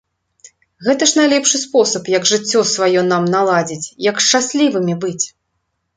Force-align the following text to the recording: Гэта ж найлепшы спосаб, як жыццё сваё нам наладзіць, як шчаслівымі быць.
Гэта 0.87 1.03
ж 1.11 1.19
найлепшы 1.19 1.57
спосаб, 1.65 2.09
як 2.15 2.23
жыццё 2.31 2.63
сваё 2.73 3.05
нам 3.13 3.23
наладзіць, 3.35 3.93
як 4.09 4.15
шчаслівымі 4.29 4.93
быць. 5.05 5.21